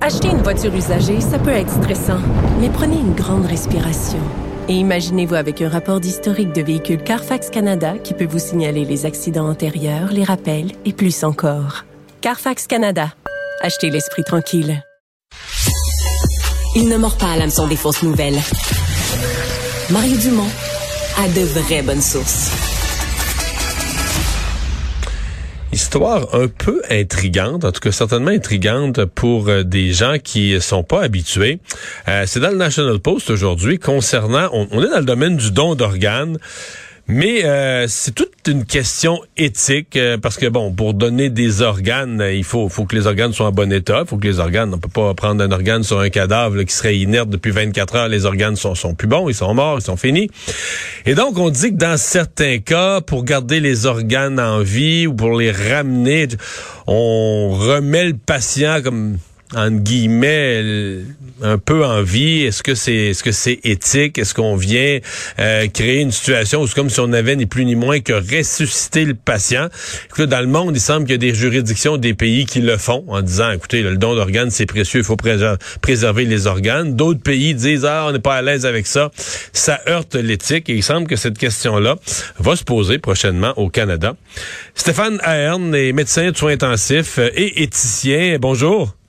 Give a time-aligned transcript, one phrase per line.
[0.00, 2.18] Acheter une voiture usagée, ça peut être stressant,
[2.60, 4.18] mais prenez une grande respiration.
[4.68, 9.06] Et imaginez-vous avec un rapport d'historique de véhicule Carfax Canada qui peut vous signaler les
[9.06, 11.84] accidents antérieurs, les rappels et plus encore.
[12.20, 13.12] Carfax Canada.
[13.60, 14.82] Achetez l'esprit tranquille.
[16.74, 18.40] Il ne mord pas à l'hameçon des fausses nouvelles.
[19.90, 20.50] Mario Dumont
[21.18, 22.61] a de vraies bonnes sources.
[25.92, 30.84] Histoire un peu intrigante, en tout cas certainement intrigante pour euh, des gens qui sont
[30.84, 31.58] pas habitués.
[32.08, 35.50] Euh, c'est dans le National Post aujourd'hui concernant, on, on est dans le domaine du
[35.50, 36.38] don d'organes.
[37.08, 42.20] Mais euh, c'est toute une question éthique euh, parce que bon, pour donner des organes,
[42.20, 44.04] euh, il faut, faut que les organes soient en bon état.
[44.06, 46.96] Faut que les organes, on peut pas prendre un organe sur un cadavre qui serait
[46.96, 48.08] inerte depuis 24 heures.
[48.08, 50.30] Les organes sont, sont plus bons, ils sont morts, ils sont finis.
[51.04, 55.14] Et donc on dit que dans certains cas, pour garder les organes en vie ou
[55.14, 56.28] pour les ramener,
[56.86, 59.18] on remet le patient comme
[59.54, 61.02] entre guillemets
[61.42, 62.42] un peu en vie?
[62.42, 64.18] Est-ce que c'est est-ce que c'est éthique?
[64.18, 64.98] Est-ce qu'on vient
[65.38, 68.12] euh, créer une situation où c'est comme si on avait ni plus ni moins que
[68.12, 69.68] ressusciter le patient?
[70.06, 72.76] Écoute, Dans le monde, il semble qu'il y a des juridictions, des pays qui le
[72.76, 76.96] font en disant, écoutez, le don d'organes c'est précieux, il faut préserver les organes.
[76.96, 79.10] D'autres pays disent, ah, on n'est pas à l'aise avec ça.
[79.52, 81.96] Ça heurte l'éthique et il semble que cette question-là
[82.38, 84.16] va se poser prochainement au Canada.
[84.74, 88.36] Stéphane Ahern est médecin de soins intensifs et éthicien.
[88.40, 89.01] Bonjour.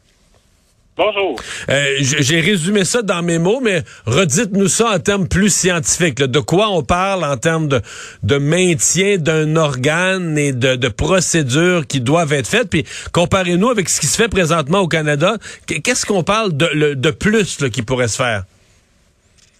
[0.96, 1.36] Bonjour.
[1.70, 6.20] Euh, J'ai résumé ça dans mes mots, mais redites-nous ça en termes plus scientifiques.
[6.20, 6.28] Là.
[6.28, 7.82] De quoi on parle en termes de,
[8.22, 12.70] de maintien d'un organe et de, de, procédures qui doivent être faites?
[12.70, 15.38] Puis comparez-nous avec ce qui se fait présentement au Canada.
[15.66, 18.44] Qu'est-ce qu'on parle de, de plus là, qui pourrait se faire?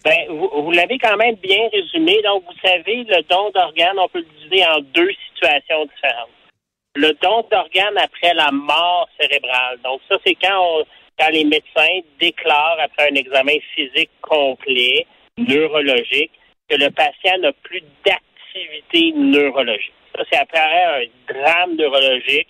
[0.06, 2.22] Ben, vous, vous l'avez quand même bien résumé.
[2.24, 6.30] Donc, vous savez, le don d'organes, on peut le diviser en deux situations différentes.
[6.96, 9.80] Le don d'organes après la mort cérébrale.
[9.84, 10.84] Donc, ça, c'est quand on
[11.20, 15.06] quand les médecins déclarent après un examen physique complet,
[15.38, 16.32] neurologique,
[16.70, 19.94] que le patient n'a plus d'activité neurologique.
[20.16, 22.48] Ça, c'est après un drame neurologique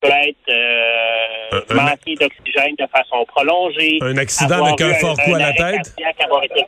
[0.00, 1.74] peut être euh, un-
[2.14, 3.98] d'oxygène de façon prolongée.
[4.02, 5.94] Un accident avec un fort coup à la tête?
[6.42, 6.66] été-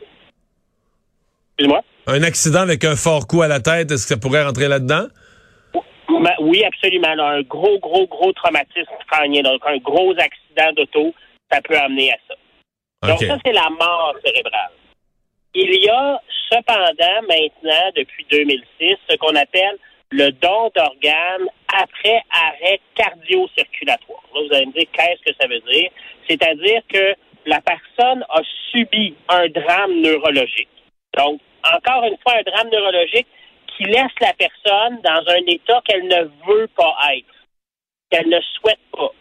[1.59, 1.81] Excuse-moi?
[2.07, 5.07] Un accident avec un fort coup à la tête, est-ce que ça pourrait rentrer là-dedans?
[6.09, 7.07] Ben, oui, absolument.
[7.07, 11.13] un gros, gros, gros traumatisme crânien, donc un gros accident d'auto,
[11.51, 12.35] ça peut amener à ça.
[13.09, 14.71] Donc ça, c'est la mort cérébrale.
[15.53, 19.77] Il y a cependant maintenant, depuis 2006, ce qu'on appelle
[20.11, 24.23] le don d'organes après arrêt cardio-circulatoire.
[24.33, 25.89] Là, vous allez me dire qu'est-ce que ça veut dire?
[26.29, 28.41] C'est-à-dire que la personne a
[28.71, 30.69] subi un drame neurologique.
[31.17, 33.27] Donc, encore une fois, un drame neurologique
[33.77, 37.35] qui laisse la personne dans un état qu'elle ne veut pas être,
[38.09, 39.11] qu'elle ne souhaite pas.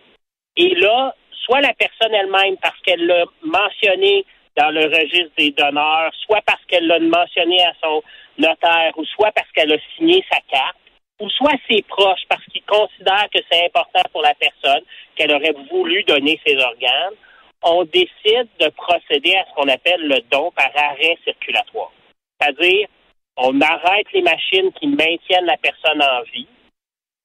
[0.57, 4.25] Et là, soit la personne elle-même, parce qu'elle l'a mentionné
[4.57, 8.03] dans le registre des donneurs, soit parce qu'elle l'a mentionné à son
[8.39, 10.79] notaire, ou soit parce qu'elle a signé sa carte,
[11.21, 14.83] ou soit ses proches, parce qu'ils considèrent que c'est important pour la personne,
[15.15, 17.15] qu'elle aurait voulu donner ses organes,
[17.63, 21.93] on décide de procéder à ce qu'on appelle le don par arrêt circulatoire.
[22.41, 22.89] C'est-à-dire,
[23.37, 26.49] on arrête les machines qui maintiennent la personne en vie,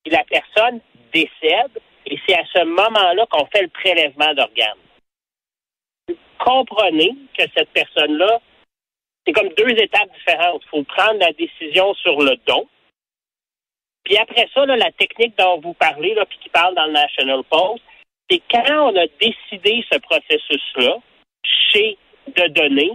[0.04, 0.82] puis la personne
[1.14, 4.78] décède, et c'est à ce moment-là qu'on fait le prélèvement d'organes.
[6.40, 8.42] Comprenez que cette personne-là,
[9.26, 10.64] c'est comme deux étapes différentes.
[10.66, 12.68] Il faut prendre la décision sur le don.
[14.04, 17.84] Puis après ça, la technique dont vous parlez, puis qui parle dans le National Post,
[18.30, 20.98] c'est quand on a décidé ce processus-là,
[21.44, 21.98] chez
[22.28, 22.92] de donner,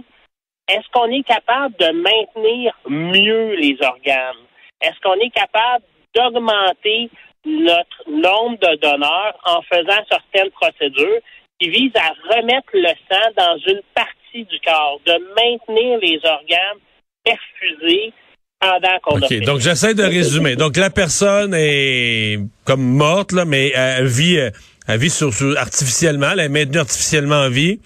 [0.67, 4.43] est-ce qu'on est capable de maintenir mieux les organes?
[4.81, 5.83] Est-ce qu'on est capable
[6.15, 7.09] d'augmenter
[7.45, 11.21] notre nombre de donneurs en faisant certaines procédures
[11.59, 16.79] qui visent à remettre le sang dans une partie du corps, de maintenir les organes
[17.23, 18.13] perfusés
[18.59, 20.55] pendant qu'on a OK, fait donc j'essaie de résumer.
[20.55, 24.49] Donc la personne est comme morte, là, mais elle vit, euh,
[24.87, 27.79] elle vit sur, sur- artificiellement, elle est maintenue artificiellement en vie.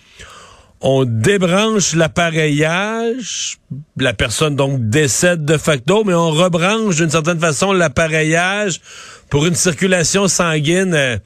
[0.81, 3.57] On débranche l'appareillage,
[3.97, 8.79] la personne donc décède de facto, mais on rebranche d'une certaine façon l'appareillage
[9.29, 11.17] pour une circulation sanguine, euh,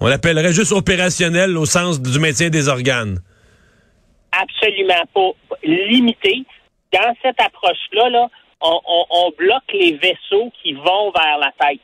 [0.00, 3.18] on l'appellerait juste opérationnelle au sens du maintien des organes.
[4.32, 5.56] Absolument pas.
[5.64, 6.44] Limité.
[6.92, 8.28] Dans cette approche-là, là,
[8.62, 11.80] on, bloque les vaisseaux qui vont vers la tête.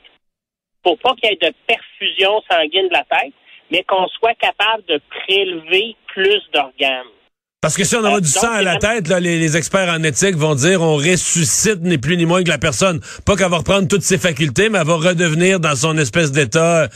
[0.83, 3.33] Pour pas qu'il y ait de perfusion sanguine de la tête,
[3.71, 7.16] mais qu'on soit capable de prélever plus d'organes.
[7.63, 10.37] Parce que si on a du sang à la tête, là, les, experts en éthique
[10.37, 13.01] vont dire on ressuscite ni plus ni moins que la personne.
[13.25, 16.89] Pas qu'elle va reprendre toutes ses facultés, mais elle va redevenir dans son espèce d'état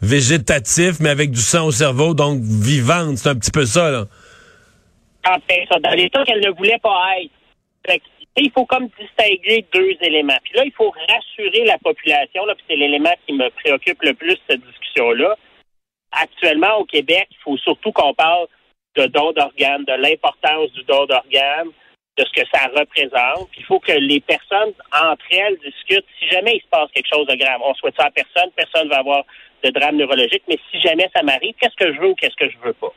[0.00, 3.18] végétatif, mais avec du sang au cerveau, donc vivante.
[3.18, 4.06] C'est un petit peu ça, là.
[5.28, 8.02] En fait, ça, dans l'état qu'elle ne voulait pas être.
[8.38, 10.38] il faut comme distinguer deux éléments.
[10.44, 14.14] Puis là, il faut rassurer la population, là, puis c'est l'élément qui me préoccupe le
[14.14, 15.36] plus, cette discussion-là.
[16.12, 18.46] Actuellement, au Québec, il faut surtout qu'on parle
[18.96, 21.70] de don d'organes, de l'importance du don d'organes,
[22.16, 23.48] de ce que ça représente.
[23.58, 26.06] il faut que les personnes entre elles discutent.
[26.18, 28.84] Si jamais il se passe quelque chose de grave, on souhaite ça à personne, personne
[28.84, 29.24] ne va avoir
[29.62, 32.50] de drame neurologique, mais si jamais ça m'arrive, qu'est-ce que je veux ou qu'est-ce que
[32.50, 32.92] je veux pas?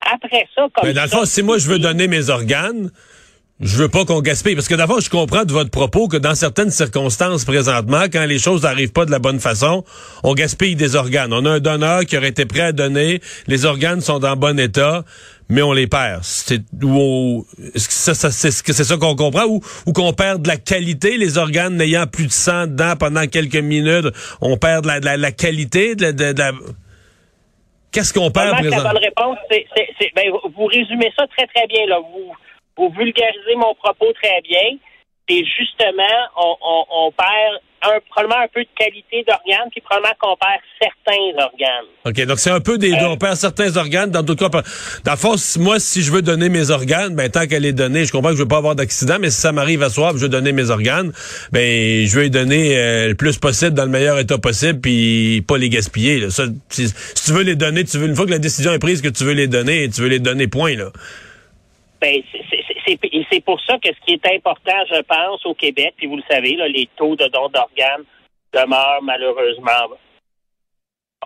[0.00, 2.90] Après ça, comme mais dans le fond, si moi je veux donner mes organes,
[3.60, 4.54] je veux pas qu'on gaspille.
[4.54, 8.38] Parce que d'abord, je comprends de votre propos que dans certaines circonstances présentement, quand les
[8.38, 9.84] choses n'arrivent pas de la bonne façon,
[10.22, 11.32] on gaspille des organes.
[11.32, 14.58] On a un donneur qui aurait été prêt à donner, les organes sont en bon
[14.60, 15.04] état,
[15.48, 16.20] mais on les perd.
[16.22, 16.62] C'est
[17.74, 19.44] ça, ça c'est ça qu'on comprend?
[19.46, 23.26] Ou, ou qu'on perd de la qualité, les organes n'ayant plus de sang dedans pendant
[23.26, 24.06] quelques minutes,
[24.40, 26.42] on perd de la, la, qualité de, de, de
[27.90, 28.84] Qu'est-ce qu'on perd présentement?
[28.84, 31.98] La bonne réponse, c'est, ben, vous résumez ça très très bien là.
[31.98, 32.32] Vous
[32.78, 34.78] vous vulgarisez mon propos très bien.
[35.30, 36.02] Et justement,
[36.36, 41.84] on, perd un, probablement un peu de qualité d'organes, puis probablement qu'on perd certains organes.
[42.06, 43.04] OK, donc c'est un peu des deux.
[43.04, 44.62] Euh, on perd certains organes, dans d'autres cas.
[45.04, 48.06] Dans le fond, moi, si je veux donner mes organes, ben tant qu'elle est donnée,
[48.06, 50.22] je comprends que je veux pas avoir d'accident, mais si ça m'arrive à soir, je
[50.22, 51.12] veux donner mes organes,
[51.52, 55.44] ben je veux les donner euh, le plus possible dans le meilleur état possible, puis
[55.46, 56.20] pas les gaspiller.
[56.20, 56.28] Là.
[56.30, 59.08] si, tu veux les donner, tu veux une fois que la décision est prise que
[59.08, 60.90] tu veux les donner, tu veux les donner, point là.
[62.00, 62.22] Ben,
[62.90, 66.16] et c'est pour ça que ce qui est important, je pense, au Québec, puis vous
[66.16, 68.04] le savez, les taux de dons d'organes
[68.52, 69.96] demeurent malheureusement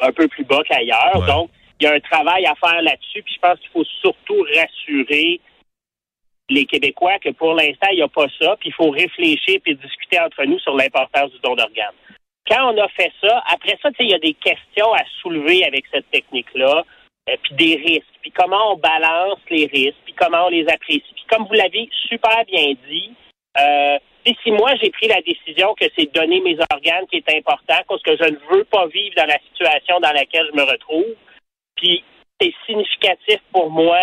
[0.01, 1.25] un peu plus bas qu'ailleurs.
[1.27, 1.51] Donc,
[1.81, 5.41] il y a un travail à faire là-dessus, puis je pense qu'il faut surtout rassurer
[6.49, 9.75] les Québécois que pour l'instant, il n'y a pas ça, puis il faut réfléchir puis
[9.77, 11.95] discuter entre nous sur l'importance du don d'organes.
[12.49, 15.85] Quand on a fait ça, après ça, il y a des questions à soulever avec
[15.93, 16.85] cette technique-là,
[17.29, 21.13] euh, puis des risques, puis comment on balance les risques, puis comment on les apprécie
[21.33, 23.11] comme vous l'avez super bien dit,
[23.59, 27.81] euh, si moi j'ai pris la décision que c'est donner mes organes qui est important,
[27.89, 31.15] parce que je ne veux pas vivre dans la situation dans laquelle je me retrouve,
[31.77, 32.05] puis
[32.39, 33.99] c'est significatif pour moi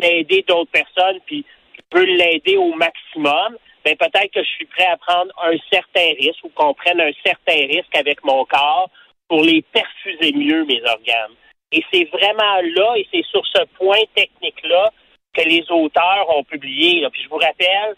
[0.00, 1.44] d'aider d'autres personnes, puis
[1.74, 6.14] je peux l'aider au maximum, ben peut-être que je suis prêt à prendre un certain
[6.16, 8.88] risque ou qu'on prenne un certain risque avec mon corps
[9.28, 11.34] pour les perfuser mieux, mes organes.
[11.72, 14.90] Et c'est vraiment là, et c'est sur ce point technique-là
[15.34, 17.06] que les auteurs ont publié.
[17.12, 17.94] Puis je vous rappelle,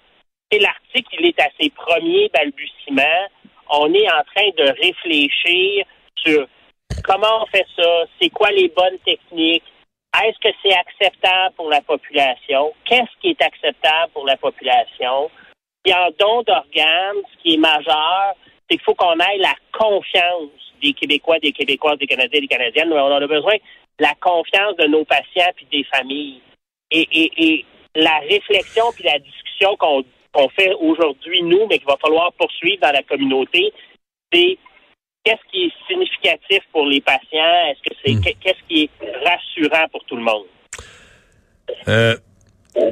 [0.51, 3.29] c'est l'article, il est à ses premiers balbutiements.
[3.71, 5.85] On est en train de réfléchir
[6.17, 6.47] sur
[7.05, 9.65] comment on fait ça, c'est quoi les bonnes techniques,
[10.23, 15.31] est-ce que c'est acceptable pour la population, qu'est-ce qui est acceptable pour la population.
[15.85, 18.35] Puis en don d'organes, ce qui est majeur,
[18.69, 22.93] c'est qu'il faut qu'on ait la confiance des Québécois, des Québécoises, des Canadiens, des Canadiennes.
[22.93, 26.41] On a besoin de la confiance de nos patients puis des familles.
[26.91, 27.65] Et,
[27.97, 32.93] la réflexion puis la discussion qu'on fait aujourd'hui, nous, mais qu'il va falloir poursuivre dans
[32.93, 33.73] la communauté,
[34.33, 34.59] c'est
[35.25, 37.67] qu'est-ce qui est significatif pour les patients?
[37.69, 38.35] Est-ce que c'est hmm.
[38.41, 40.47] qu'est-ce qui est rassurant pour tout le monde?
[41.89, 42.17] Euh,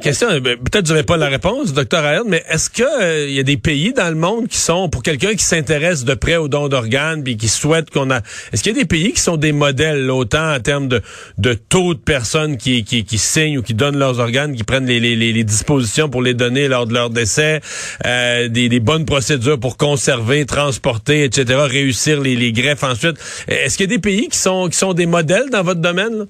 [0.01, 3.27] Question, euh, ben, peut-être vous n'avez pas la réponse, docteur Ayad, mais est-ce qu'il euh,
[3.29, 6.37] y a des pays dans le monde qui sont, pour quelqu'un qui s'intéresse de près
[6.37, 8.21] aux dons d'organes, puis qui souhaite qu'on a...
[8.51, 11.01] Est-ce qu'il y a des pays qui sont des modèles, autant en termes de,
[11.37, 14.85] de taux de personnes qui, qui, qui signent ou qui donnent leurs organes, qui prennent
[14.85, 17.59] les, les, les dispositions pour les donner lors de leur décès,
[18.05, 23.17] euh, des, bonnes procédures pour conserver, transporter, etc., réussir les, les greffes ensuite?
[23.47, 26.19] Est-ce qu'il y a des pays qui sont, qui sont des modèles dans votre domaine?
[26.19, 26.25] Là?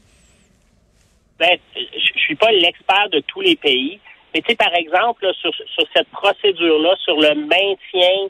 [1.40, 1.58] Ben,
[2.30, 4.00] suis pas l'expert de tous les pays,
[4.34, 5.52] mais tu sais, par exemple, sur,
[5.96, 8.30] cette procédure-là, sur le maintien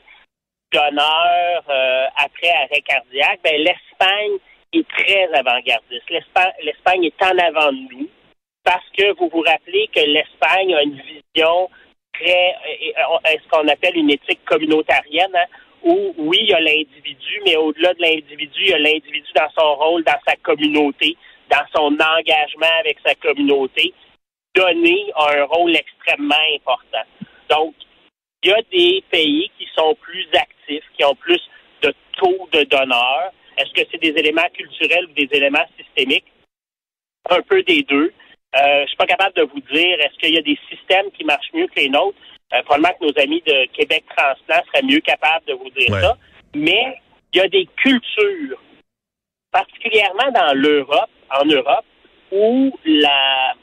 [0.72, 4.38] d'honneur euh, après arrêt cardiaque, ben, l'Espagne
[4.72, 6.10] est très avant-gardiste.
[6.10, 8.10] L'Espagne est en avant de nous
[8.64, 11.70] parce que vous vous rappelez que l'Espagne a une vision
[12.14, 15.46] très, euh, euh, ce qu'on appelle une éthique communautarienne, hein,
[15.84, 19.50] où oui, il y a l'individu, mais au-delà de l'individu, il y a l'individu dans
[19.58, 21.18] son rôle, dans sa communauté
[21.50, 23.94] dans son engagement avec sa communauté.
[24.56, 27.06] donner un rôle extrêmement important.
[27.50, 27.76] Donc,
[28.44, 31.42] il y a des pays qui sont plus actifs, qui ont plus
[31.84, 33.32] de taux de donneurs.
[33.58, 36.26] Est-ce que c'est des éléments culturels ou des éléments systémiques?
[37.30, 38.12] Un peu des deux.
[38.56, 41.24] Euh, je suis pas capable de vous dire est-ce qu'il y a des systèmes qui
[41.24, 42.18] marchent mieux que les nôtres?
[42.54, 46.18] Euh, probablement que nos amis de Québec Transplant seraient mieux capables de vous dire ça.
[46.56, 46.98] Mais
[47.34, 48.60] il y a des cultures,
[49.52, 51.86] particulièrement dans l'Europe, en Europe,
[52.32, 53.54] où la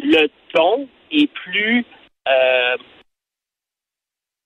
[0.00, 1.84] le ton est plus
[2.28, 2.76] euh,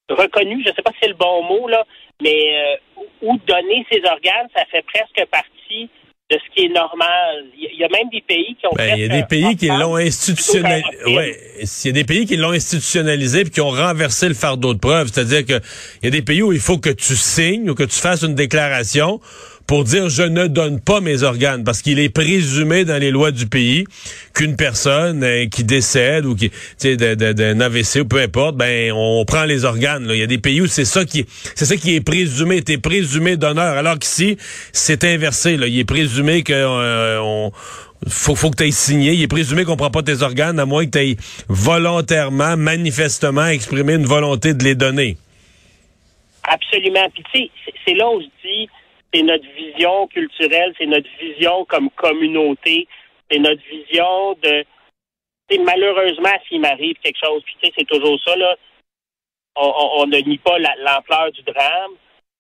[0.09, 1.85] reconnu, je ne sais pas si c'est le bon mot, là,
[2.23, 5.90] mais euh, où donner ses organes, ça fait presque partie
[6.30, 7.44] de ce qui est normal.
[7.56, 9.66] Il y a même des pays qui ont ben, Il y a des pays qui
[9.66, 11.04] l'ont institutionnalisé.
[11.06, 14.73] Ouais, il y a des pays qui l'ont institutionnalisé puis qui ont renversé le fardeau
[14.73, 15.09] de preuve.
[15.09, 15.62] C'est-à-dire que
[16.00, 18.23] il y a des pays où il faut que tu signes ou que tu fasses
[18.23, 19.21] une déclaration
[19.66, 23.31] pour dire je ne donne pas mes organes parce qu'il est présumé dans les lois
[23.31, 23.85] du pays
[24.35, 26.50] qu'une personne euh, qui décède ou qui
[26.81, 30.61] d'un AVC ou peu importe ben on prend les organes il y a des pays
[30.61, 34.37] où c'est ça qui c'est ça qui est présumé t'es présumé d'honneur alors qu'ici
[34.73, 37.50] c'est inversé là il est présumé que euh,
[38.09, 39.12] faut, faut que tu aies signé.
[39.12, 41.16] Il est présumé qu'on prend pas tes organes à moins que tu aies
[41.49, 45.16] volontairement, manifestement exprimé une volonté de les donner.
[46.42, 47.09] Absolument.
[47.14, 47.50] Puis tu sais,
[47.87, 48.69] c'est là où je dis,
[49.12, 52.88] c'est notre vision culturelle, c'est notre vision comme communauté,
[53.31, 54.64] c'est notre vision de.
[55.61, 58.57] Malheureusement, s'il m'arrive quelque chose, puis tu sais, c'est toujours ça, là,
[59.57, 61.92] on, ne nie pas l'ampleur du drame,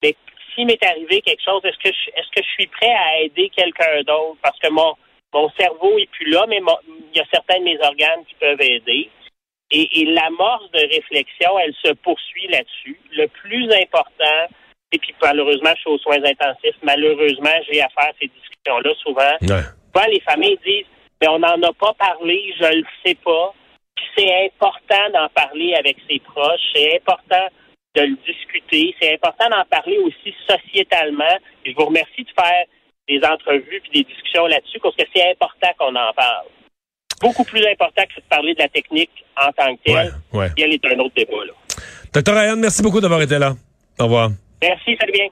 [0.02, 0.16] mais
[0.54, 3.50] s'il m'est arrivé quelque chose, est-ce que je, est-ce que je suis prêt à aider
[3.54, 4.38] quelqu'un d'autre?
[4.42, 4.94] Parce que mon,
[5.34, 6.60] mon cerveau est plus là, mais
[7.12, 9.10] il y a certains de mes organes qui peuvent aider.
[9.70, 12.98] Et, et l'amorce de réflexion, elle se poursuit là-dessus.
[13.12, 14.48] Le plus important,
[14.92, 16.76] et puis malheureusement, je suis aux soins intensifs.
[16.82, 19.36] Malheureusement, j'ai à faire ces discussions-là souvent.
[19.40, 20.86] Souvent, les familles disent,
[21.20, 23.54] mais on n'en a pas parlé, je le sais pas.
[23.96, 26.60] Puis c'est important d'en parler avec ses proches.
[26.74, 27.46] C'est important
[27.94, 28.94] de le discuter.
[29.00, 31.36] C'est important d'en parler aussi sociétalement.
[31.64, 32.64] Et je vous remercie de faire
[33.08, 36.46] des entrevues puis des discussions là-dessus parce que c'est important qu'on en parle.
[37.20, 40.14] Beaucoup plus important que de parler de la technique en tant que telle.
[40.32, 40.72] Ouais, ouais.
[40.74, 41.44] est un autre débat.
[41.46, 41.52] Là.
[42.12, 43.54] Docteur Ryan, merci beaucoup d'avoir été là.
[43.98, 44.30] Au revoir.
[44.62, 45.28] Merci, salut bien.